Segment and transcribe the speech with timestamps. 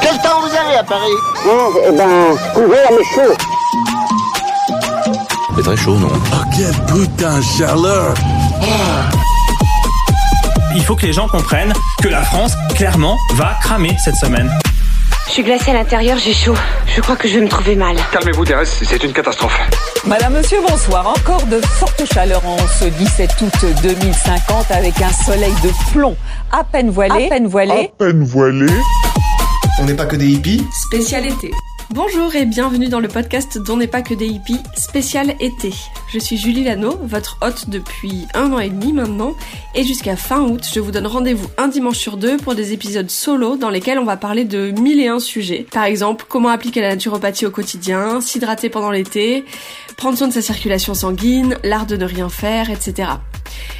[0.00, 1.00] Quel temps vous avez à Paris
[1.46, 3.34] Oh, eh ben, couvert mais chaud.
[5.56, 6.08] C'est très chaud, non?
[6.12, 8.14] Oh, quelle putain de chaleur
[10.74, 11.72] Il faut que les gens comprennent
[12.02, 14.50] que la France, clairement, va cramer cette semaine.
[15.26, 16.54] Je suis glacée à l'intérieur, j'ai chaud.
[16.86, 17.96] Je crois que je vais me trouver mal.
[18.12, 19.58] Calmez-vous, Thérèse, c'est une catastrophe.
[20.06, 21.06] Madame, Monsieur, bonsoir.
[21.06, 26.16] Encore de fortes chaleurs en ce 17 août 2050 avec un soleil de plomb
[26.50, 27.26] à peine voilé.
[27.26, 27.92] À peine voilé.
[27.98, 28.72] Peine voilée.
[29.80, 31.52] On n'est pas que des hippies Spécial été.
[31.90, 35.72] Bonjour et bienvenue dans le podcast dont n'est pas que des hippies, spécial été.
[36.12, 39.36] Je suis Julie Lano, votre hôte depuis un an et demi maintenant,
[39.76, 43.08] et jusqu'à fin août, je vous donne rendez-vous un dimanche sur deux pour des épisodes
[43.08, 45.64] solo dans lesquels on va parler de mille et un sujets.
[45.70, 49.44] Par exemple, comment appliquer la naturopathie au quotidien, s'hydrater pendant l'été,
[49.96, 53.10] prendre soin de sa circulation sanguine, l'art de ne rien faire, etc.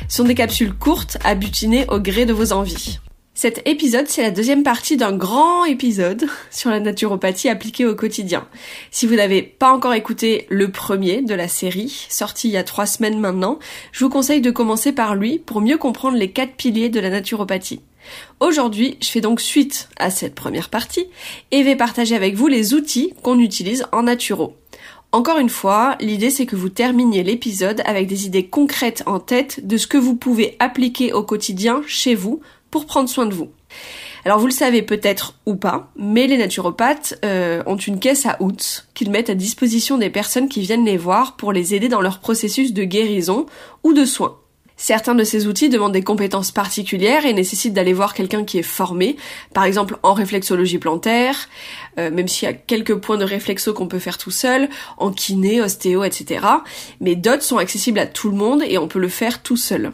[0.08, 3.00] Ce sont des capsules courtes à butiner au gré de vos envies.
[3.40, 8.48] Cet épisode, c'est la deuxième partie d'un grand épisode sur la naturopathie appliquée au quotidien.
[8.90, 12.64] Si vous n'avez pas encore écouté le premier de la série, sorti il y a
[12.64, 13.60] trois semaines maintenant,
[13.92, 17.10] je vous conseille de commencer par lui pour mieux comprendre les quatre piliers de la
[17.10, 17.80] naturopathie.
[18.40, 21.06] Aujourd'hui, je fais donc suite à cette première partie
[21.52, 24.56] et vais partager avec vous les outils qu'on utilise en naturo.
[25.10, 29.66] Encore une fois, l'idée c'est que vous terminiez l'épisode avec des idées concrètes en tête
[29.66, 33.50] de ce que vous pouvez appliquer au quotidien chez vous pour prendre soin de vous.
[34.24, 38.36] Alors vous le savez peut-être ou pas, mais les naturopathes euh, ont une caisse à
[38.40, 42.00] outils qu'ils mettent à disposition des personnes qui viennent les voir pour les aider dans
[42.00, 43.46] leur processus de guérison
[43.84, 44.36] ou de soins.
[44.80, 48.62] Certains de ces outils demandent des compétences particulières et nécessitent d'aller voir quelqu'un qui est
[48.62, 49.16] formé,
[49.52, 51.48] par exemple en réflexologie plantaire,
[51.98, 55.10] euh, même s'il y a quelques points de réflexo qu'on peut faire tout seul, en
[55.10, 56.46] kiné, ostéo, etc.
[57.00, 59.92] Mais d'autres sont accessibles à tout le monde et on peut le faire tout seul.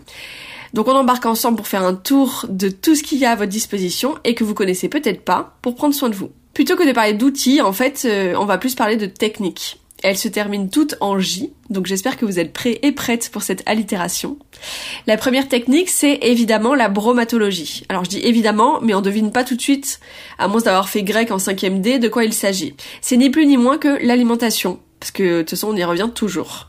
[0.75, 3.37] Donc on embarque ensemble pour faire un tour de tout ce qu'il y a à
[3.37, 6.31] votre disposition et que vous connaissez peut-être pas pour prendre soin de vous.
[6.53, 9.81] Plutôt que de parler d'outils, en fait, euh, on va plus parler de techniques.
[10.03, 13.43] Elles se terminent toutes en J, donc j'espère que vous êtes prêts et prêtes pour
[13.43, 14.37] cette allitération.
[15.07, 17.85] La première technique, c'est évidemment la bromatologie.
[17.89, 20.01] Alors je dis évidemment, mais on devine pas tout de suite,
[20.39, 22.75] à moins d'avoir fait grec en 5ème D, de quoi il s'agit.
[23.01, 26.11] C'est ni plus ni moins que l'alimentation, parce que de toute façon on y revient
[26.13, 26.69] toujours.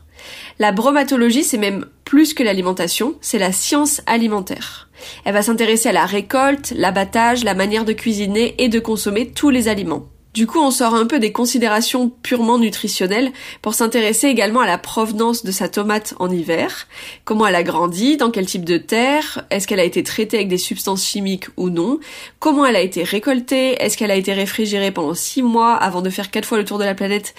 [0.58, 4.88] La bromatologie, c'est même plus que l'alimentation, c'est la science alimentaire.
[5.24, 9.50] Elle va s'intéresser à la récolte, l'abattage, la manière de cuisiner et de consommer tous
[9.50, 10.06] les aliments.
[10.36, 13.32] Du coup, on sort un peu des considérations purement nutritionnelles
[13.62, 16.88] pour s'intéresser également à la provenance de sa tomate en hiver,
[17.24, 20.48] comment elle a grandi, dans quel type de terre, est-ce qu'elle a été traitée avec
[20.48, 22.00] des substances chimiques ou non,
[22.38, 26.10] comment elle a été récoltée, est-ce qu'elle a été réfrigérée pendant six mois avant de
[26.10, 27.34] faire quatre fois le tour de la planète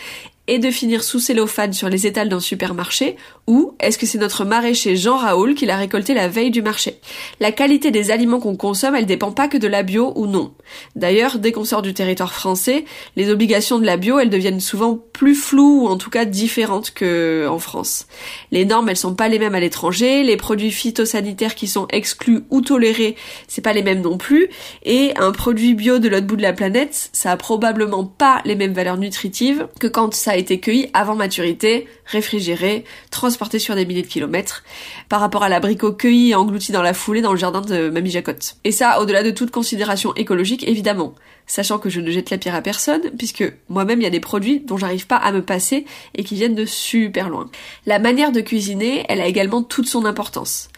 [0.47, 3.15] et de finir sous cellophane sur les étals d'un supermarché
[3.47, 6.99] ou est-ce que c'est notre maraîcher Jean Raoul qui l'a récolté la veille du marché?
[7.39, 10.53] La qualité des aliments qu'on consomme, elle dépend pas que de la bio ou non.
[10.95, 12.85] D'ailleurs, dès qu'on sort du territoire français,
[13.15, 16.91] les obligations de la bio, elles deviennent souvent plus floues ou en tout cas différentes
[16.91, 18.07] que en France.
[18.51, 22.43] Les normes, elles sont pas les mêmes à l'étranger, les produits phytosanitaires qui sont exclus
[22.49, 23.15] ou tolérés,
[23.47, 24.49] c'est pas les mêmes non plus
[24.83, 28.55] et un produit bio de l'autre bout de la planète, ça a probablement pas les
[28.55, 34.01] mêmes valeurs nutritives que quand ça été cueilli avant maturité, réfrigéré, transporté sur des milliers
[34.01, 34.63] de kilomètres,
[35.09, 38.11] par rapport à l'abricot cueilli et englouti dans la foulée dans le jardin de Mamie
[38.11, 38.55] Jacotte.
[38.63, 41.13] Et ça, au-delà de toute considération écologique, évidemment.
[41.45, 44.19] Sachant que je ne jette la pierre à personne, puisque moi-même il y a des
[44.19, 47.49] produits dont j'arrive pas à me passer et qui viennent de super loin.
[47.85, 50.69] La manière de cuisiner, elle a également toute son importance.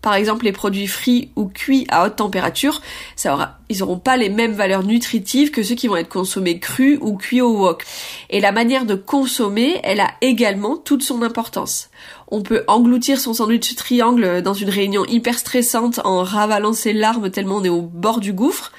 [0.00, 2.82] Par exemple, les produits frits ou cuits à haute température,
[3.16, 6.60] ça aura, ils n'auront pas les mêmes valeurs nutritives que ceux qui vont être consommés
[6.60, 7.84] crus ou cuits au wok.
[8.30, 11.90] Et la manière de consommer, elle a également toute son importance.
[12.28, 17.30] On peut engloutir son sandwich triangle dans une réunion hyper stressante en ravalant ses larmes
[17.30, 18.72] tellement on est au bord du gouffre,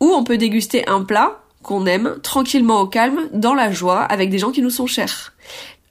[0.00, 4.30] ou on peut déguster un plat qu'on aime tranquillement au calme, dans la joie, avec
[4.30, 5.32] des gens qui nous sont chers.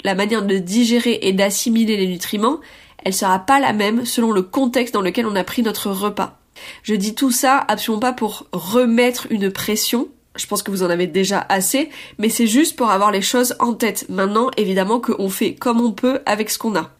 [0.03, 2.59] La manière de digérer et d'assimiler les nutriments,
[3.07, 6.41] elle sera pas la même selon le contexte dans lequel on a pris notre repas.
[6.83, 10.89] Je dis tout ça absolument pas pour remettre une pression, je pense que vous en
[10.89, 14.05] avez déjà assez, mais c'est juste pour avoir les choses en tête.
[14.09, 16.91] Maintenant, évidemment qu'on fait comme on peut avec ce qu'on a.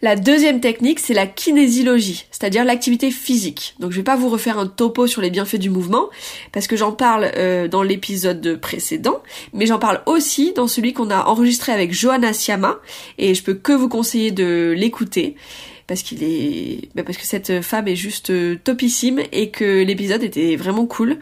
[0.00, 3.74] La deuxième technique, c'est la kinésiologie, c'est-à-dire l'activité physique.
[3.80, 6.08] Donc je vais pas vous refaire un topo sur les bienfaits du mouvement,
[6.52, 9.20] parce que j'en parle euh, dans l'épisode précédent,
[9.52, 12.78] mais j'en parle aussi dans celui qu'on a enregistré avec Johanna Siama,
[13.18, 15.34] et je peux que vous conseiller de l'écouter
[15.88, 20.22] parce qu'il est bah parce que cette femme est juste euh, topissime et que l'épisode
[20.22, 21.16] était vraiment cool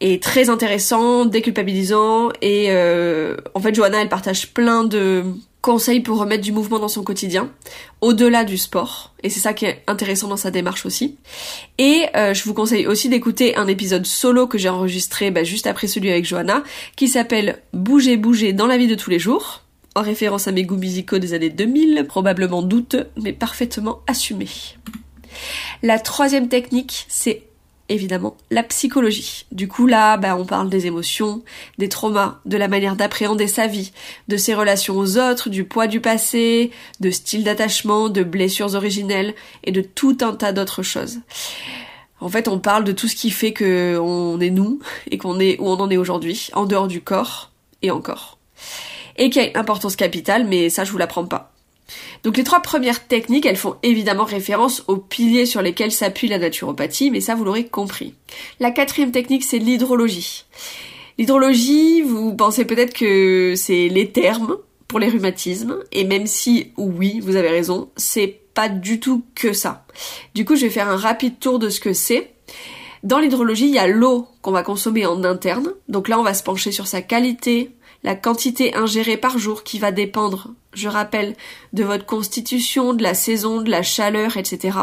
[0.00, 5.24] et très intéressant, déculpabilisant et euh, en fait Johanna elle partage plein de
[5.60, 7.50] conseils pour remettre du mouvement dans son quotidien,
[8.00, 11.16] au-delà du sport, et c'est ça qui est intéressant dans sa démarche aussi.
[11.78, 15.66] Et euh, je vous conseille aussi d'écouter un épisode solo que j'ai enregistré bah, juste
[15.66, 16.62] après celui avec Johanna,
[16.96, 19.62] qui s'appelle Bouger, bouger dans la vie de tous les jours,
[19.94, 24.48] en référence à mes goûts musicaux des années 2000, probablement douteux, mais parfaitement assumés.
[25.82, 27.42] La troisième technique, c'est
[27.88, 29.46] évidemment la psychologie.
[29.52, 31.42] Du coup là, bah, on parle des émotions,
[31.78, 33.92] des traumas, de la manière d'appréhender sa vie,
[34.28, 36.70] de ses relations aux autres, du poids du passé,
[37.00, 41.20] de style d'attachement, de blessures originelles et de tout un tas d'autres choses.
[42.20, 44.80] En fait, on parle de tout ce qui fait que on est nous
[45.10, 47.52] et qu'on est où on en est aujourd'hui, en dehors du corps
[47.82, 48.38] et encore.
[49.16, 51.52] Et qui a une importance capitale, mais ça je vous l'apprends pas.
[52.22, 56.38] Donc les trois premières techniques, elles font évidemment référence aux piliers sur lesquels s'appuie la
[56.38, 58.14] naturopathie, mais ça vous l'aurez compris.
[58.60, 60.44] La quatrième technique, c'est l'hydrologie.
[61.18, 64.56] L'hydrologie, vous pensez peut-être que c'est les termes
[64.86, 69.52] pour les rhumatismes, et même si oui, vous avez raison, c'est pas du tout que
[69.52, 69.84] ça.
[70.34, 72.32] Du coup, je vais faire un rapide tour de ce que c'est.
[73.04, 75.72] Dans l'hydrologie, il y a l'eau qu'on va consommer en interne.
[75.88, 77.70] Donc là, on va se pencher sur sa qualité,
[78.04, 81.34] la quantité ingérée par jour qui va dépendre, je rappelle,
[81.72, 84.78] de votre constitution, de la saison, de la chaleur, etc.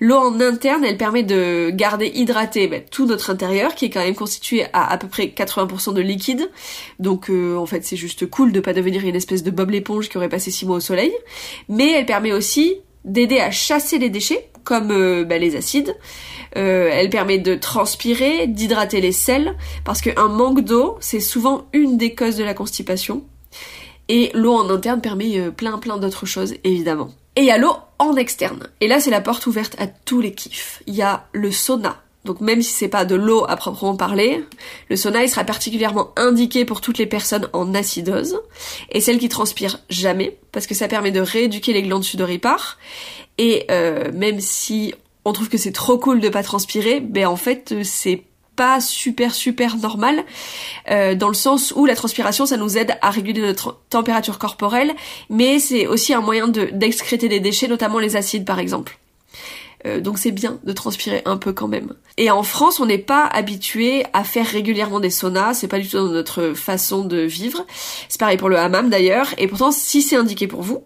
[0.00, 4.04] L'eau en interne, elle permet de garder hydraté ben, tout notre intérieur, qui est quand
[4.04, 6.50] même constitué à à peu près 80% de liquide.
[6.98, 10.08] Donc euh, en fait, c'est juste cool de pas devenir une espèce de Bob l'éponge
[10.08, 11.12] qui aurait passé 6 mois au soleil.
[11.68, 15.96] Mais elle permet aussi d'aider à chasser les déchets, comme euh, ben, les acides,
[16.58, 21.96] euh, elle permet de transpirer, d'hydrater les selles, parce qu'un manque d'eau, c'est souvent une
[21.96, 23.24] des causes de la constipation.
[24.10, 27.08] Et l'eau en interne permet euh, plein plein d'autres choses, évidemment.
[27.34, 28.68] Et il y a l'eau en externe.
[28.82, 30.82] Et là, c'est la porte ouverte à tous les kiffs.
[30.86, 32.02] Il y a le sauna.
[32.28, 34.44] Donc même si c'est pas de l'eau à proprement parler,
[34.90, 38.38] le sauna sera particulièrement indiqué pour toutes les personnes en acidose
[38.92, 42.76] et celles qui transpirent jamais parce que ça permet de rééduquer les glandes sudoripares
[43.38, 44.92] et euh, même si
[45.24, 48.24] on trouve que c'est trop cool de pas transpirer, ben en fait c'est
[48.56, 50.22] pas super super normal
[50.90, 54.92] euh, dans le sens où la transpiration ça nous aide à réguler notre température corporelle
[55.30, 58.98] mais c'est aussi un moyen de d'excréter des déchets notamment les acides par exemple
[59.86, 61.94] euh, donc c'est bien de transpirer un peu quand même.
[62.16, 65.88] Et en France, on n'est pas habitué à faire régulièrement des saunas, c'est pas du
[65.88, 67.64] tout dans notre façon de vivre.
[68.08, 70.82] C'est pareil pour le hammam d'ailleurs, et pourtant si c'est indiqué pour vous,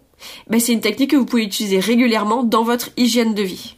[0.47, 3.75] ben c'est une technique que vous pouvez utiliser régulièrement dans votre hygiène de vie.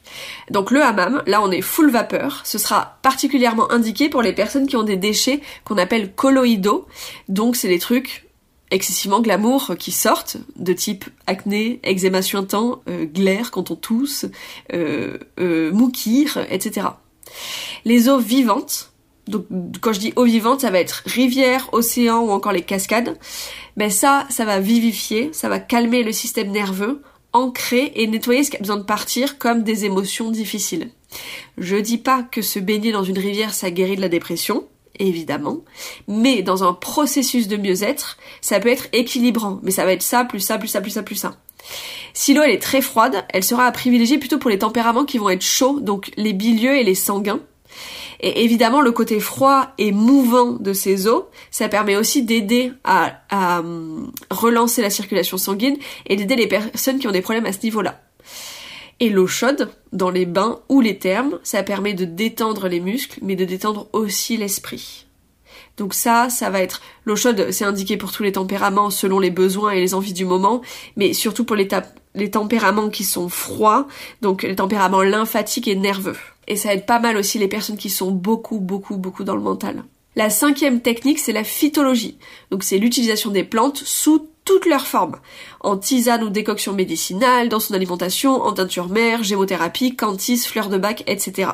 [0.51, 4.67] Donc le hammam, là on est full vapeur, ce sera particulièrement indiqué pour les personnes
[4.67, 6.87] qui ont des déchets qu'on appelle colloïdaux.
[7.29, 8.24] Donc c'est des trucs
[8.71, 14.25] excessivement glamour qui sortent, de type acné, eczéma suintant, euh, glaire quand on tousse,
[14.73, 16.87] euh, euh, moukir, etc.
[17.85, 18.91] Les eaux vivantes,
[19.27, 19.45] donc
[19.81, 23.17] quand je dis eau vivante, ça va être rivière, océan ou encore les cascades.
[23.75, 27.01] Mais ça, ça va vivifier, ça va calmer le système nerveux,
[27.33, 30.89] ancrer et nettoyer ce qui a besoin de partir comme des émotions difficiles.
[31.57, 34.67] Je dis pas que se baigner dans une rivière ça guérit de la dépression,
[34.99, 35.59] évidemment,
[36.07, 40.25] mais dans un processus de mieux-être, ça peut être équilibrant, mais ça va être ça,
[40.25, 41.35] plus ça, plus ça, plus ça, plus ça.
[42.13, 45.17] Si l'eau elle est très froide, elle sera à privilégier plutôt pour les tempéraments qui
[45.17, 47.39] vont être chauds, donc les bilieux et les sanguins,
[48.21, 53.19] et évidemment, le côté froid et mouvant de ces eaux, ça permet aussi d'aider à,
[53.59, 55.77] hum, relancer la circulation sanguine
[56.07, 58.01] et d'aider les personnes qui ont des problèmes à ce niveau-là.
[58.99, 63.19] Et l'eau chaude, dans les bains ou les thermes, ça permet de détendre les muscles,
[63.21, 65.05] mais de détendre aussi l'esprit.
[65.77, 69.31] Donc ça, ça va être l'eau chaude, c'est indiqué pour tous les tempéraments selon les
[69.31, 70.61] besoins et les envies du moment,
[70.95, 71.67] mais surtout pour les,
[72.13, 73.87] les tempéraments qui sont froids,
[74.21, 76.17] donc les tempéraments lymphatiques et nerveux.
[76.47, 79.41] Et ça aide pas mal aussi les personnes qui sont beaucoup, beaucoup, beaucoup dans le
[79.41, 79.83] mental.
[80.15, 82.17] La cinquième technique, c'est la phytologie.
[82.51, 85.17] Donc c'est l'utilisation des plantes sous toutes leurs formes.
[85.59, 90.77] En tisane ou décoction médicinale, dans son alimentation, en teinture mère, gémothérapie, cantis, fleurs de
[90.77, 91.49] bac, etc.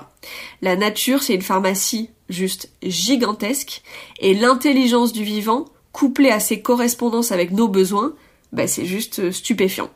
[0.62, 3.82] La nature, c'est une pharmacie juste gigantesque,
[4.20, 8.14] et l'intelligence du vivant, couplée à ses correspondances avec nos besoins,
[8.54, 9.90] bah c'est juste stupéfiant.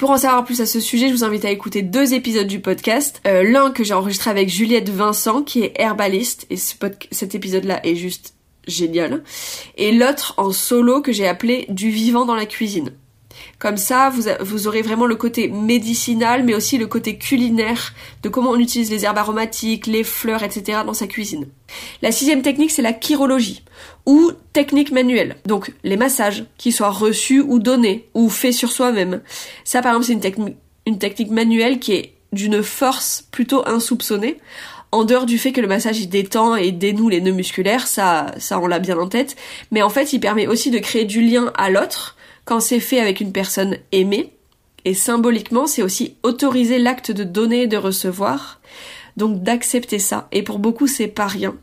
[0.00, 2.60] Pour en savoir plus à ce sujet, je vous invite à écouter deux épisodes du
[2.60, 3.20] podcast.
[3.26, 7.96] Euh, l'un que j'ai enregistré avec Juliette Vincent, qui est herbaliste, et cet épisode-là est
[7.96, 8.32] juste
[8.66, 9.22] génial.
[9.76, 12.94] Et l'autre en solo que j'ai appelé Du vivant dans la cuisine.
[13.60, 18.30] Comme ça, vous, vous, aurez vraiment le côté médicinal, mais aussi le côté culinaire de
[18.30, 20.78] comment on utilise les herbes aromatiques, les fleurs, etc.
[20.86, 21.46] dans sa cuisine.
[22.00, 23.62] La sixième technique, c'est la chirologie,
[24.06, 25.36] ou technique manuelle.
[25.44, 29.20] Donc les massages, qui soient reçus ou donnés, ou faits sur soi-même.
[29.64, 34.38] Ça, par exemple, c'est une, technique, une technique manuelle qui est d'une force plutôt insoupçonnée.
[34.90, 38.34] En dehors du fait que le massage il détend et dénoue les nœuds musculaires, ça,
[38.38, 39.36] ça on l'a bien en tête,
[39.70, 42.16] mais en fait il permet aussi de créer du lien à l'autre,
[42.50, 44.32] quand c'est fait avec une personne aimée.
[44.84, 48.60] Et symboliquement, c'est aussi autoriser l'acte de donner et de recevoir.
[49.16, 50.26] Donc d'accepter ça.
[50.32, 51.54] Et pour beaucoup, c'est pas rien.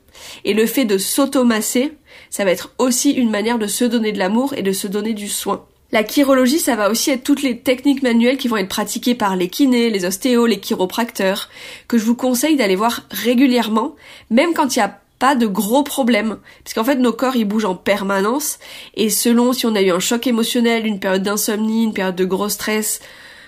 [0.46, 1.92] Et le fait de s'automasser,
[2.30, 5.14] ça va être aussi une manière de se donner de l'amour et de se donner
[5.14, 5.66] du soin.
[5.92, 9.36] La chirologie, ça va aussi être toutes les techniques manuelles qui vont être pratiquées par
[9.36, 11.50] les kinés, les ostéos, les chiropracteurs,
[11.90, 13.98] que je vous conseille d'aller voir régulièrement,
[14.30, 16.38] même quand il n'y a pas de gros problèmes.
[16.64, 18.60] Parce qu'en fait, nos corps, ils bougent en permanence,
[18.96, 22.26] et selon si on a eu un choc émotionnel, une période d'insomnie, une période de
[22.26, 23.00] gros stress,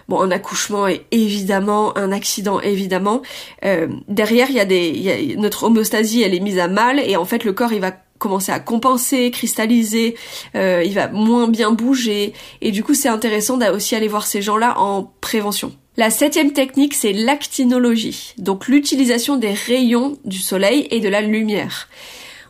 [0.08, 3.22] bon, un accouchement est évidemment, un accident évidemment,
[3.66, 7.00] euh, derrière, il y a des, y a, notre homéostasie, elle est mise à mal,
[7.00, 10.16] et en fait, le corps, il va commencer à compenser, cristalliser,
[10.56, 14.28] euh, il va moins bien bouger, et du coup c'est intéressant d'aller aussi aller voir
[14.28, 15.72] ces gens-là en prévention.
[16.00, 21.89] La septième technique, c'est l'actinologie, donc l'utilisation des rayons du soleil et de la lumière.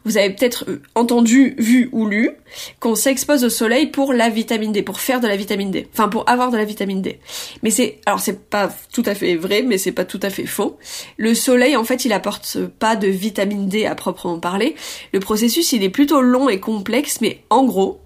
[0.06, 2.30] Vous avez peut-être euh, entendu, vu ou lu
[2.80, 6.10] qu'on s'expose au soleil pour la vitamine D, pour faire de la vitamine D, enfin
[6.10, 7.20] pour avoir de la vitamine D.
[7.64, 10.46] Mais c'est, alors c'est pas tout à fait vrai, mais c'est pas tout à fait
[10.46, 10.78] faux.
[11.18, 14.76] Le soleil, en fait, il apporte pas de vitamine D à proprement parler.
[15.12, 18.00] Le processus, il est plutôt long et complexe, mais en gros,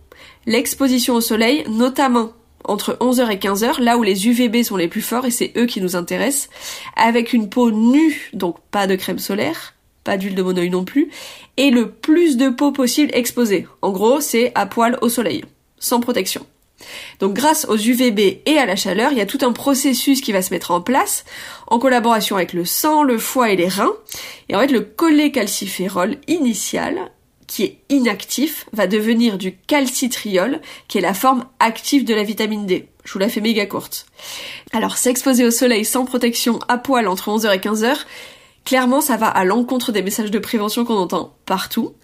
[0.46, 2.32] l'exposition au soleil, notamment
[2.66, 5.66] entre 11h et 15h, là où les UVB sont les plus forts et c'est eux
[5.66, 6.50] qui nous intéressent,
[6.96, 11.10] avec une peau nue, donc pas de crème solaire, pas d'huile de monoï non plus,
[11.58, 13.68] et le plus de peau possible exposée.
[13.82, 15.44] En gros, c'est à poil au soleil,
[15.80, 16.46] sans protection.
[17.20, 20.32] Donc grâce aux UVB et à la chaleur, il y a tout un processus qui
[20.32, 21.24] va se mettre en place
[21.68, 23.94] en collaboration avec le sang, le foie et les reins.
[24.50, 27.12] Et en fait, le cholécalciférol initial,
[27.54, 32.66] qui est inactif, va devenir du calcitriol, qui est la forme active de la vitamine
[32.66, 32.88] D.
[33.04, 34.08] Je vous la fais méga courte.
[34.72, 37.96] Alors s'exposer au soleil sans protection à poil entre 11h et 15h,
[38.66, 41.96] Clairement, ça va à l'encontre des messages de prévention qu'on entend partout.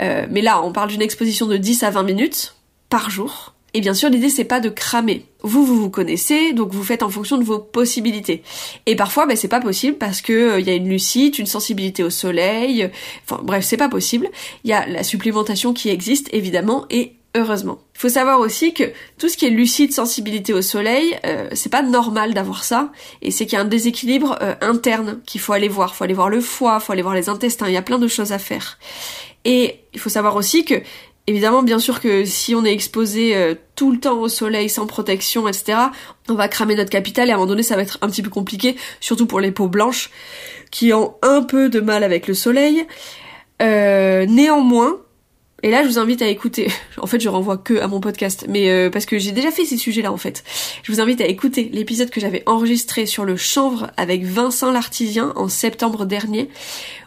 [0.00, 2.54] Euh, mais là, on parle d'une exposition de 10 à 20 minutes
[2.88, 3.55] par jour.
[3.74, 5.26] Et bien sûr, l'idée c'est pas de cramer.
[5.42, 8.42] Vous, vous vous connaissez, donc vous faites en fonction de vos possibilités.
[8.86, 11.46] Et parfois, ben, c'est pas possible parce que il euh, y a une lucite, une
[11.46, 12.90] sensibilité au soleil.
[13.24, 14.28] Enfin, bref, c'est pas possible.
[14.64, 17.78] Il y a la supplémentation qui existe évidemment et heureusement.
[17.94, 18.84] Il faut savoir aussi que
[19.18, 22.90] tout ce qui est lucide, sensibilité au soleil, euh, c'est pas normal d'avoir ça,
[23.22, 25.92] et c'est qu'il y a un déséquilibre euh, interne qu'il faut aller voir.
[25.94, 27.82] Il faut aller voir le foie, il faut aller voir les intestins, il y a
[27.82, 28.78] plein de choses à faire.
[29.44, 30.82] Et il faut savoir aussi que,
[31.26, 34.86] évidemment, bien sûr que si on est exposé euh, tout le temps au soleil sans
[34.86, 35.78] protection, etc.,
[36.28, 38.22] on va cramer notre capital et à un moment donné ça va être un petit
[38.22, 40.10] peu compliqué, surtout pour les peaux blanches
[40.70, 42.86] qui ont un peu de mal avec le soleil.
[43.60, 44.98] néanmoins,
[45.62, 46.68] et là, je vous invite à écouter.
[46.98, 49.64] En fait, je renvoie que à mon podcast, mais euh, parce que j'ai déjà fait
[49.64, 50.44] ces sujets-là en fait.
[50.82, 55.32] Je vous invite à écouter l'épisode que j'avais enregistré sur le chanvre avec Vincent Lartisien
[55.36, 56.48] en septembre dernier,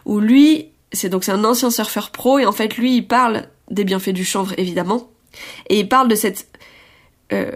[0.04, 3.48] où lui, c'est donc c'est un ancien surfeur pro et en fait lui, il parle
[3.70, 5.10] des bienfaits du chanvre évidemment,
[5.68, 6.48] et il parle de cette
[7.32, 7.52] euh,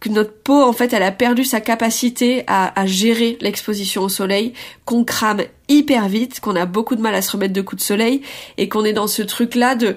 [0.00, 4.08] que notre peau, en fait, elle a perdu sa capacité à, à gérer l'exposition au
[4.08, 4.52] soleil,
[4.84, 7.86] qu'on crame hyper vite, qu'on a beaucoup de mal à se remettre de coups de
[7.86, 8.22] soleil,
[8.58, 9.96] et qu'on est dans ce truc-là de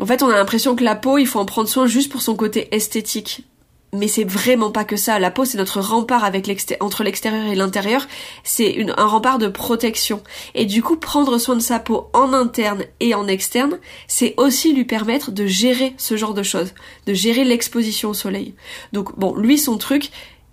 [0.00, 2.22] en fait, on a l'impression que la peau, il faut en prendre soin juste pour
[2.22, 3.44] son côté esthétique.
[3.92, 5.18] Mais c'est vraiment pas que ça.
[5.18, 6.48] La peau, c'est notre rempart avec
[6.80, 8.06] entre l'extérieur et l'intérieur.
[8.44, 10.22] C'est un rempart de protection.
[10.54, 14.72] Et du coup, prendre soin de sa peau en interne et en externe, c'est aussi
[14.74, 16.72] lui permettre de gérer ce genre de choses,
[17.06, 18.54] de gérer l'exposition au soleil.
[18.92, 20.10] Donc bon, lui, son truc,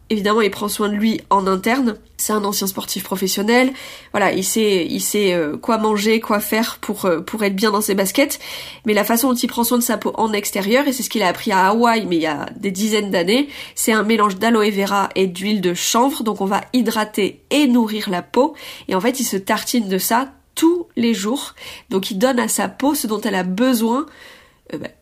[0.09, 1.97] évidemment, il prend soin de lui en interne.
[2.17, 3.71] C'est un ancien sportif professionnel.
[4.11, 7.71] Voilà, il sait, il sait euh, quoi manger, quoi faire pour euh, pour être bien
[7.71, 8.39] dans ses baskets.
[8.85, 11.09] Mais la façon dont il prend soin de sa peau en extérieur, et c'est ce
[11.09, 14.37] qu'il a appris à Hawaï, mais il y a des dizaines d'années, c'est un mélange
[14.37, 16.23] d'aloe vera et d'huile de chanvre.
[16.23, 18.55] Donc on va hydrater et nourrir la peau.
[18.87, 21.53] Et en fait, il se tartine de ça tous les jours.
[21.89, 24.07] Donc il donne à sa peau ce dont elle a besoin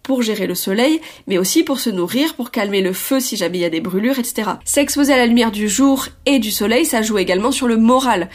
[0.03, 3.59] pour gérer le soleil, mais aussi pour se nourrir, pour calmer le feu si jamais
[3.59, 4.51] il des brûlures, etc.
[4.63, 8.29] S'exposer à la lumière du jour et du soleil, ça joue également sur le moral.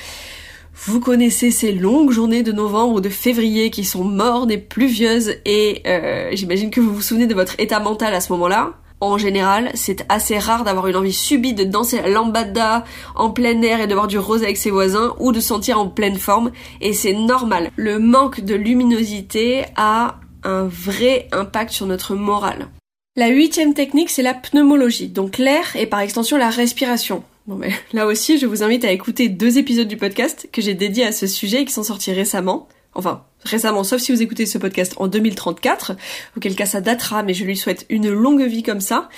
[0.74, 5.34] Vous connaissez ces longues journées de novembre ou de février qui sont mornes et pluvieuses
[5.44, 8.72] et euh, j'imagine que vous vous souvenez de votre état mental à ce moment-là.
[9.02, 12.84] En général, c'est assez rare d'avoir une envie subite de danser la lambada
[13.14, 15.88] en plein air et de voir du rose avec ses voisins ou de sentir en
[15.88, 17.70] pleine forme et c'est normal.
[17.76, 22.68] Le manque de luminosité a un vrai impact sur notre morale.
[23.16, 27.24] La huitième technique, c'est la pneumologie, donc l'air et par extension la respiration.
[27.92, 31.12] Là aussi, je vous invite à écouter deux épisodes du podcast que j'ai dédiés à
[31.12, 32.68] ce sujet et qui sont sortis récemment.
[32.94, 35.92] Enfin, récemment, sauf si vous écoutez ce podcast en 2034,
[36.36, 39.08] auquel cas ça datera, mais je lui souhaite une longue vie comme ça.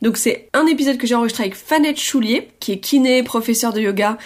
[0.00, 3.80] Donc c'est un épisode que j'ai enregistré avec Fanette Choulier, qui est kiné, professeur de
[3.80, 4.16] yoga,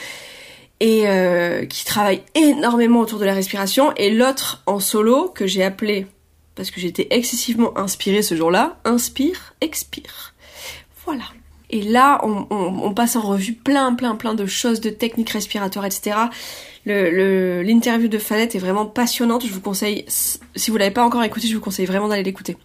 [0.80, 5.62] et euh, qui travaille énormément autour de la respiration, et l'autre en solo, que j'ai
[5.62, 6.07] appelé
[6.54, 8.78] parce que j'étais excessivement inspirée ce jour-là.
[8.85, 10.35] Inspire, expire.
[11.04, 11.25] Voilà.
[11.73, 16.16] Et là, on, passe en revue plein, plein, plein de choses, de techniques respiratoires, etc.
[16.85, 19.47] L'interview de Fanette est vraiment passionnante.
[19.47, 22.57] Je vous conseille, si vous l'avez pas encore écouté, je vous conseille vraiment d'aller l'écouter.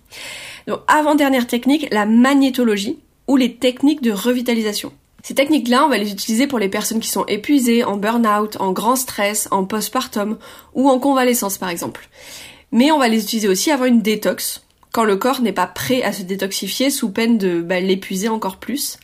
[0.68, 4.92] Donc, avant-dernière technique, la magnétologie ou les techniques de revitalisation.
[5.22, 8.72] Ces techniques-là, on va les utiliser pour les personnes qui sont épuisées, en burn-out, en
[8.72, 10.38] grand stress, en postpartum
[10.74, 12.10] ou en convalescence par exemple.
[12.75, 16.03] Mais on va les utiliser aussi avant une détox, quand le corps n'est pas prêt
[16.03, 18.98] à se détoxifier sous peine de bah, l'épuiser encore plus.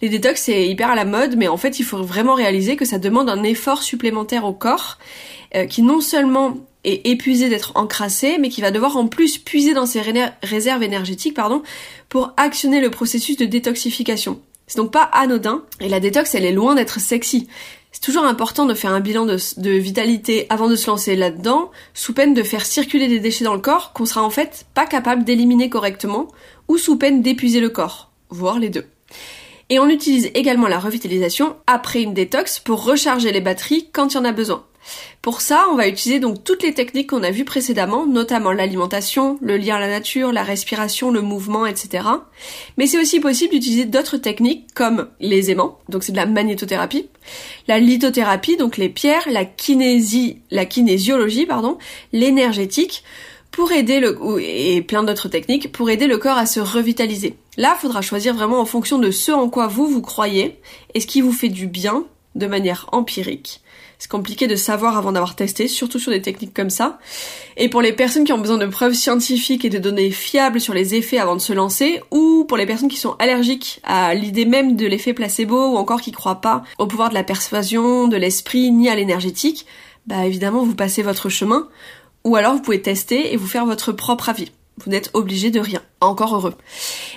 [0.00, 2.86] Les détox c'est hyper à la mode, mais en fait il faut vraiment réaliser que
[2.86, 4.96] ça demande un effort supplémentaire au corps,
[5.54, 9.74] euh, qui non seulement est épuisé d'être encrassé, mais qui va devoir en plus puiser
[9.74, 10.00] dans ses
[10.42, 11.36] réserves énergétiques,
[12.08, 14.40] pour actionner le processus de détoxification.
[14.66, 17.48] C'est donc pas anodin, et la détox, elle est loin d'être sexy.
[17.92, 22.14] C'est toujours important de faire un bilan de, vitalité avant de se lancer là-dedans, sous
[22.14, 25.24] peine de faire circuler des déchets dans le corps qu'on sera en fait pas capable
[25.24, 26.28] d'éliminer correctement,
[26.68, 28.86] ou sous peine d'épuiser le corps, voire les deux.
[29.70, 34.16] Et on utilise également la revitalisation après une détox pour recharger les batteries quand il
[34.16, 34.64] y en a besoin.
[35.22, 39.38] Pour ça, on va utiliser donc toutes les techniques qu'on a vues précédemment, notamment l'alimentation,
[39.42, 42.04] le lien à la nature, la respiration, le mouvement, etc.
[42.78, 47.08] Mais c'est aussi possible d'utiliser d'autres techniques comme les aimants, donc c'est de la magnétothérapie,
[47.68, 51.78] la lithothérapie, donc les pierres, la kinésie, la kinésiologie, pardon,
[52.12, 53.04] l'énergétique,
[53.50, 57.36] pour aider le et plein d'autres techniques pour aider le corps à se revitaliser.
[57.56, 60.60] Là, faudra choisir vraiment en fonction de ce en quoi vous vous croyez
[60.94, 62.04] et ce qui vous fait du bien
[62.36, 63.60] de manière empirique
[64.00, 66.98] c'est compliqué de savoir avant d'avoir testé, surtout sur des techniques comme ça.
[67.58, 70.72] Et pour les personnes qui ont besoin de preuves scientifiques et de données fiables sur
[70.72, 74.46] les effets avant de se lancer, ou pour les personnes qui sont allergiques à l'idée
[74.46, 78.16] même de l'effet placebo, ou encore qui croient pas au pouvoir de la persuasion, de
[78.16, 79.66] l'esprit, ni à l'énergétique,
[80.06, 81.68] bah évidemment vous passez votre chemin,
[82.24, 84.50] ou alors vous pouvez tester et vous faire votre propre avis.
[84.84, 85.82] Vous n'êtes obligé de rien.
[86.00, 86.54] Encore heureux.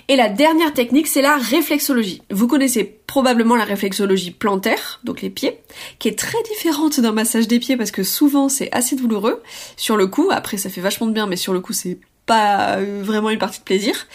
[0.07, 2.21] Et la dernière technique, c'est la réflexologie.
[2.29, 5.59] Vous connaissez probablement la réflexologie plantaire, donc les pieds,
[5.99, 9.41] qui est très différente d'un massage des pieds parce que souvent c'est assez douloureux.
[9.77, 12.77] Sur le coup, après ça fait vachement de bien, mais sur le coup c'est pas
[12.77, 14.07] euh, vraiment une partie de plaisir.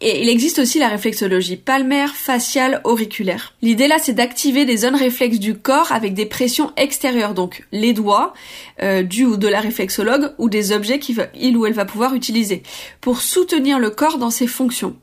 [0.00, 3.54] Et il existe aussi la réflexologie palmaire, faciale, auriculaire.
[3.62, 7.92] L'idée là, c'est d'activer des zones réflexes du corps avec des pressions extérieures, donc les
[7.92, 8.32] doigts
[8.80, 12.62] euh, du ou de la réflexologue ou des objets qu'il ou elle va pouvoir utiliser
[13.00, 14.96] pour soutenir le corps dans ses fonctions.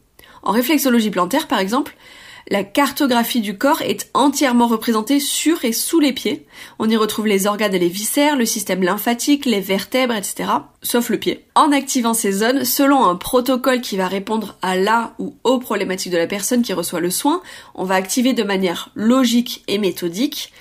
[0.44, 1.96] En réflexologie plantaire, par exemple,
[2.48, 6.46] la cartographie du corps est entièrement représentée sur et sous les pieds.
[6.78, 10.50] On y retrouve les organes et les viscères, le système lymphatique, les vertèbres, etc.
[10.84, 11.46] Sauf le pied.
[11.56, 16.12] En activant ces zones, selon un protocole qui va répondre à la ou aux problématiques
[16.12, 17.42] de la personne qui reçoit le soin,
[17.74, 20.54] on va activer de manière logique et méthodique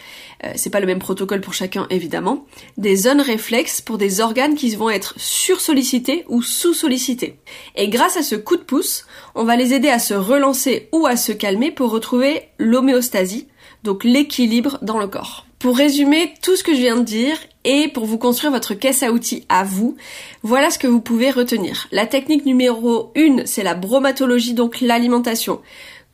[0.42, 4.54] euh, c'est pas le même protocole pour chacun évidemment, des zones réflexes pour des organes
[4.54, 7.38] qui vont être sursollicités ou sous-sollicités.
[7.76, 11.06] Et grâce à ce coup de pouce, on va les aider à se relancer ou
[11.06, 13.48] à se calmer pour retrouver l'homéostasie,
[13.82, 15.46] donc l'équilibre dans le corps.
[15.58, 19.02] Pour résumer tout ce que je viens de dire et pour vous construire votre caisse
[19.02, 19.96] à outils à vous,
[20.42, 21.88] voilà ce que vous pouvez retenir.
[21.90, 25.62] La technique numéro 1, c'est la bromatologie, donc l'alimentation.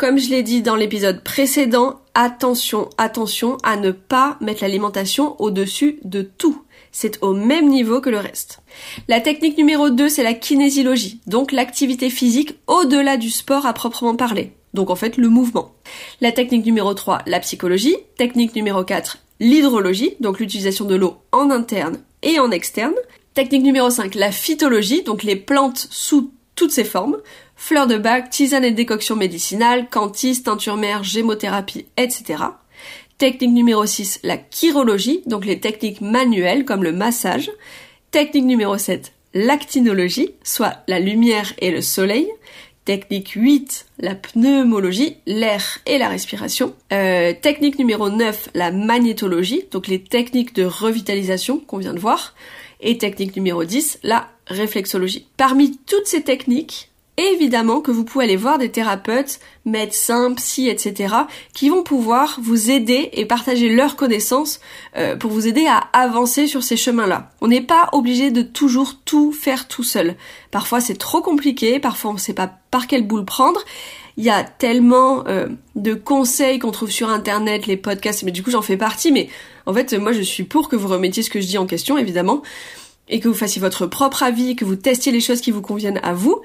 [0.01, 5.99] Comme je l'ai dit dans l'épisode précédent, attention, attention à ne pas mettre l'alimentation au-dessus
[6.05, 6.65] de tout.
[6.91, 8.61] C'est au même niveau que le reste.
[9.09, 14.17] La technique numéro 2, c'est la kinésiologie, donc l'activité physique au-delà du sport à proprement
[14.17, 14.55] parler.
[14.73, 15.75] Donc en fait le mouvement.
[16.23, 17.97] La technique numéro 3, la psychologie.
[18.17, 22.95] Technique numéro 4, l'hydrologie, donc l'utilisation de l'eau en interne et en externe.
[23.35, 27.17] Technique numéro 5, la phytologie, donc les plantes sous toutes ses formes
[27.61, 32.43] fleurs de bac, tisane et décoction médicinale, cantis, teinture mère, gémothérapie, etc.
[33.19, 37.53] Technique numéro 6, la chirologie, donc les techniques manuelles comme le massage.
[38.13, 42.29] Technique numéro 7, l'actinologie, soit la lumière et le soleil.
[42.87, 46.75] Technique 8, la pneumologie, l'air et la respiration.
[46.95, 52.35] Euh, technique numéro 9, la magnétologie, donc les techniques de revitalisation qu'on vient de voir.
[52.81, 55.27] Et technique numéro 10, la réflexologie.
[55.37, 56.90] Parmi toutes ces techniques,
[57.21, 61.15] évidemment que vous pouvez aller voir des thérapeutes, médecins, psy, etc.,
[61.55, 64.61] qui vont pouvoir vous aider et partager leurs connaissances
[64.97, 67.31] euh, pour vous aider à avancer sur ces chemins-là.
[67.41, 70.17] On n'est pas obligé de toujours tout faire tout seul.
[70.51, 73.61] Parfois c'est trop compliqué, parfois on ne sait pas par quelle boule prendre.
[74.17, 78.43] Il y a tellement euh, de conseils qu'on trouve sur internet, les podcasts, mais du
[78.43, 79.29] coup j'en fais partie, mais
[79.67, 81.97] en fait moi je suis pour que vous remettiez ce que je dis en question,
[81.97, 82.43] évidemment,
[83.11, 86.01] et que vous fassiez votre propre avis, que vous testiez les choses qui vous conviennent
[86.03, 86.41] à vous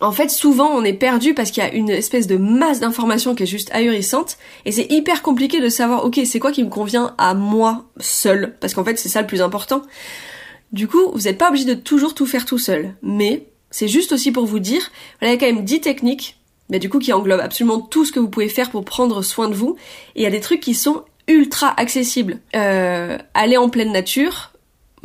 [0.00, 3.34] en fait, souvent, on est perdu parce qu'il y a une espèce de masse d'informations
[3.34, 6.68] qui est juste ahurissante, et c'est hyper compliqué de savoir, ok, c'est quoi qui me
[6.68, 9.82] convient à moi seul, parce qu'en fait, c'est ça le plus important.
[10.72, 12.94] Du coup, vous n'êtes pas obligé de toujours tout faire tout seul.
[13.02, 14.90] Mais c'est juste aussi pour vous dire,
[15.22, 18.12] il y a quand même 10 techniques, mais du coup qui englobent absolument tout ce
[18.12, 19.76] que vous pouvez faire pour prendre soin de vous.
[20.14, 22.40] Et il y a des trucs qui sont ultra accessibles.
[22.54, 24.52] Euh, aller en pleine nature,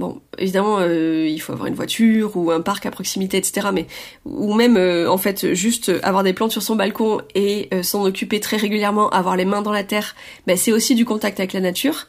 [0.02, 3.68] Bon, évidemment, euh, il faut avoir une voiture ou un parc à proximité, etc.
[3.72, 3.86] Mais
[4.26, 8.04] ou même, euh, en fait, juste avoir des plantes sur son balcon et euh, s'en
[8.04, 10.16] occuper très régulièrement, avoir les mains dans la terre,
[10.48, 12.08] ben, c'est aussi du contact avec la nature.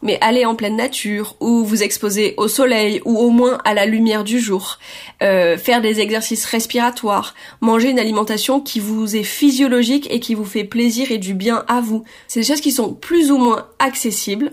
[0.00, 3.84] Mais aller en pleine nature, ou vous exposer au soleil, ou au moins à la
[3.84, 4.78] lumière du jour,
[5.18, 10.62] faire des exercices respiratoires, manger une alimentation qui vous est physiologique et qui vous fait
[10.62, 12.04] plaisir et du bien à vous.
[12.28, 14.52] C'est des choses qui sont plus ou moins accessibles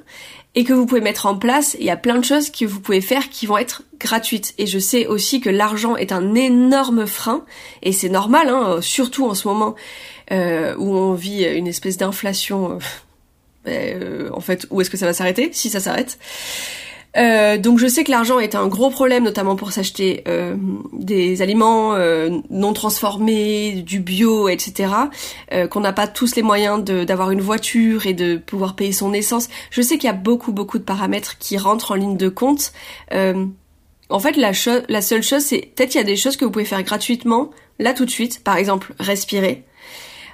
[0.55, 1.75] et que vous pouvez mettre en place.
[1.79, 4.53] Il y a plein de choses que vous pouvez faire qui vont être gratuites.
[4.57, 7.45] Et je sais aussi que l'argent est un énorme frein,
[7.83, 9.75] et c'est normal, hein, surtout en ce moment
[10.31, 12.71] euh, où on vit une espèce d'inflation.
[12.73, 12.77] Euh,
[13.65, 16.17] ben, euh, en fait, où est-ce que ça va s'arrêter Si ça s'arrête.
[17.17, 20.55] Euh, donc je sais que l'argent est un gros problème, notamment pour s'acheter euh,
[20.93, 24.93] des aliments euh, non transformés, du bio, etc.
[25.69, 29.49] qu'on n'a pas tous les moyens d'avoir une voiture et de pouvoir payer son essence.
[29.69, 32.73] Je sais qu'il y a beaucoup beaucoup de paramètres qui rentrent en ligne de compte.
[33.11, 34.51] en fait, la,
[34.89, 37.51] la seule chose, c'est peut-être il y a des choses que vous pouvez faire gratuitement
[37.79, 38.43] là tout de suite.
[38.43, 39.63] Par exemple, respirer.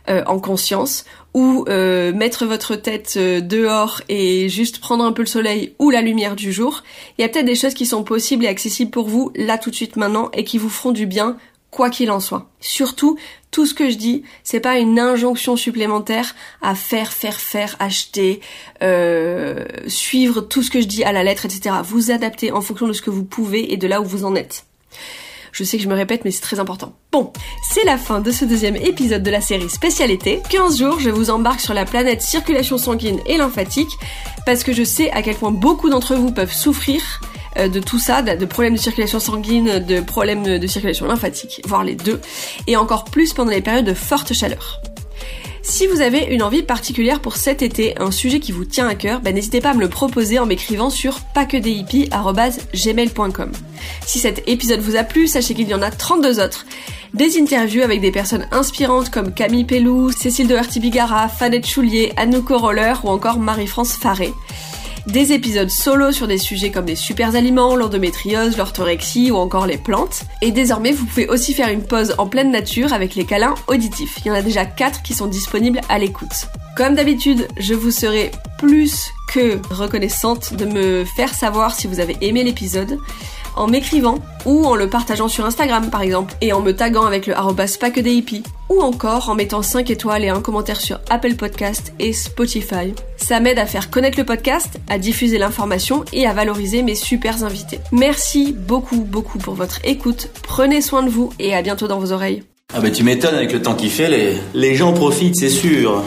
[0.08, 5.28] En conscience ou euh, mettre votre tête euh, dehors et juste prendre un peu le
[5.28, 6.84] soleil ou la lumière du jour.
[7.18, 9.70] Il y a peut-être des choses qui sont possibles et accessibles pour vous là tout
[9.70, 11.38] de suite maintenant et qui vous feront du bien
[11.70, 12.50] quoi qu'il en soit.
[12.60, 13.18] Surtout,
[13.50, 18.42] tout ce que je dis, c'est pas une injonction supplémentaire à faire, faire, faire, acheter,
[18.84, 21.78] euh, suivre tout ce que je dis à la lettre, etc.
[21.86, 24.36] Vous adaptez en fonction de ce que vous pouvez et de là où vous en
[24.36, 24.66] êtes.
[25.52, 26.94] Je sais que je me répète, mais c'est très important.
[27.12, 27.32] Bon,
[27.70, 30.42] c'est la fin de ce deuxième épisode de la série Spécialité.
[30.50, 33.92] 15 jours, je vous embarque sur la planète circulation sanguine et lymphatique,
[34.46, 37.02] parce que je sais à quel point beaucoup d'entre vous peuvent souffrir
[37.58, 41.84] euh, de tout ça, de problèmes de circulation sanguine, de problèmes de circulation lymphatique, voire
[41.84, 42.22] les deux,
[42.68, 44.82] et encore plus pendant les périodes de forte chaleur.
[45.64, 48.96] Si vous avez une envie particulière pour cet été, un sujet qui vous tient à
[48.96, 51.20] cœur, ben n'hésitez pas à me le proposer en m'écrivant sur
[52.74, 53.52] gmail.com
[54.06, 56.66] Si cet épisode vous a plu, sachez qu'il y en a 32 autres.
[57.14, 62.50] Des interviews avec des personnes inspirantes comme Camille Pellou, Cécile de Bigara, Fanette Choulier, Anouk
[62.50, 64.34] Roller ou encore Marie-France Faré
[65.08, 69.78] des épisodes solo sur des sujets comme les super aliments, l'endométriose, l'orthorexie ou encore les
[69.78, 70.24] plantes.
[70.42, 74.20] Et désormais, vous pouvez aussi faire une pause en pleine nature avec les câlins auditifs.
[74.20, 76.48] Il y en a déjà 4 qui sont disponibles à l'écoute.
[76.76, 82.18] Comme d'habitude, je vous serai plus que reconnaissante de me faire savoir si vous avez
[82.22, 82.98] aimé l'épisode
[83.56, 87.28] en m'écrivant ou en le partageant sur Instagram par exemple et en me taguant avec
[87.28, 87.78] le arrobas
[88.70, 92.94] ou encore en mettant 5 étoiles et un commentaire sur Apple Podcast et Spotify.
[93.18, 97.44] Ça m'aide à faire connaître le podcast, à diffuser l'information et à valoriser mes super
[97.44, 97.80] invités.
[97.92, 102.12] Merci beaucoup beaucoup pour votre écoute, prenez soin de vous et à bientôt dans vos
[102.12, 102.44] oreilles.
[102.74, 106.04] Ah bah tu m'étonnes avec le temps qu'il fait, les, les gens profitent c'est sûr.